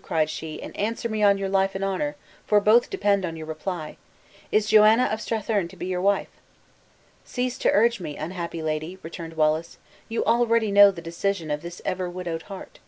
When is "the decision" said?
10.92-11.50